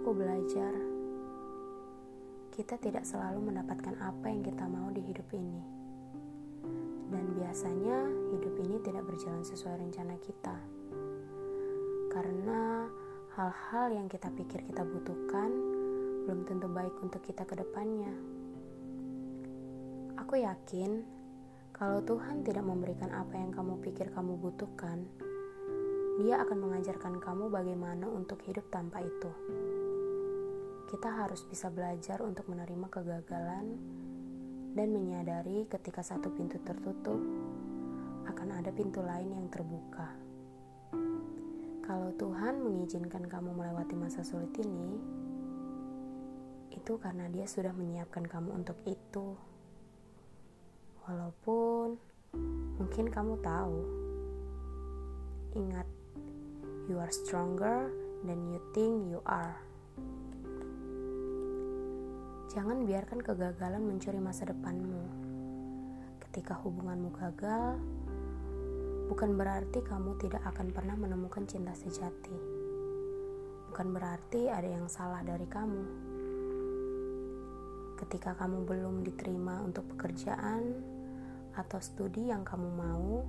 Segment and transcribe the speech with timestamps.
[0.00, 0.72] aku belajar,
[2.56, 5.60] kita tidak selalu mendapatkan apa yang kita mau di hidup ini.
[7.12, 10.56] Dan biasanya hidup ini tidak berjalan sesuai rencana kita.
[12.16, 12.88] Karena
[13.36, 15.52] hal-hal yang kita pikir kita butuhkan
[16.24, 18.10] belum tentu baik untuk kita ke depannya.
[20.16, 21.04] Aku yakin
[21.76, 25.06] kalau Tuhan tidak memberikan apa yang kamu pikir kamu butuhkan,
[26.20, 29.32] dia akan mengajarkan kamu bagaimana untuk hidup tanpa itu.
[30.92, 33.66] Kita harus bisa belajar untuk menerima kegagalan
[34.76, 37.16] dan menyadari ketika satu pintu tertutup,
[38.28, 40.12] akan ada pintu lain yang terbuka.
[41.88, 45.00] Kalau Tuhan mengizinkan kamu melewati masa sulit ini,
[46.76, 49.40] itu karena Dia sudah menyiapkan kamu untuk itu.
[51.08, 51.96] Walaupun
[52.76, 53.78] mungkin kamu tahu,
[55.58, 55.99] ingat
[56.90, 57.86] You are stronger
[58.26, 59.54] than you think you are.
[62.50, 64.98] Jangan biarkan kegagalan mencuri masa depanmu.
[66.18, 67.78] Ketika hubunganmu gagal,
[69.06, 72.34] bukan berarti kamu tidak akan pernah menemukan cinta sejati.
[73.70, 75.84] Bukan berarti ada yang salah dari kamu.
[78.02, 80.74] Ketika kamu belum diterima untuk pekerjaan
[81.54, 83.22] atau studi yang kamu mau,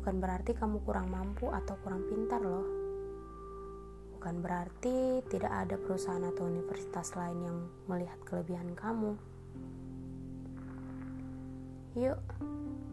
[0.00, 2.64] bukan berarti kamu kurang mampu atau kurang pintar loh.
[4.16, 9.20] Bukan berarti tidak ada perusahaan atau universitas lain yang melihat kelebihan kamu.
[12.00, 12.16] Yuk,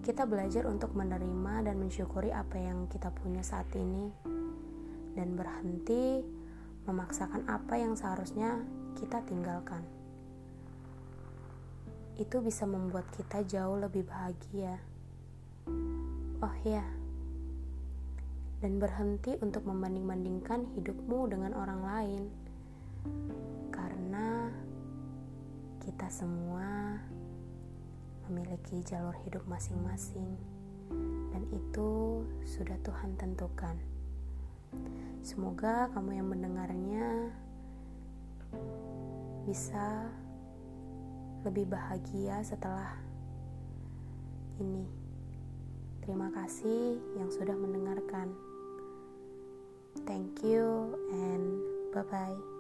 [0.04, 4.12] kita belajar untuk menerima dan mensyukuri apa yang kita punya saat ini
[5.16, 6.28] dan berhenti
[6.84, 8.60] memaksakan apa yang seharusnya
[9.00, 9.80] kita tinggalkan.
[12.20, 14.76] Itu bisa membuat kita jauh lebih bahagia.
[16.40, 16.86] Oh ya,
[18.58, 22.24] dan berhenti untuk membanding-bandingkan hidupmu dengan orang lain,
[23.70, 24.50] karena
[25.78, 26.98] kita semua
[28.28, 30.36] memiliki jalur hidup masing-masing,
[31.32, 33.78] dan itu sudah Tuhan tentukan.
[35.22, 37.32] Semoga kamu yang mendengarnya
[39.48, 40.12] bisa
[41.46, 43.00] lebih bahagia setelah
[44.60, 45.07] ini.
[46.08, 48.32] Terima kasih yang sudah mendengarkan.
[50.08, 51.60] Thank you and
[51.92, 52.57] bye bye.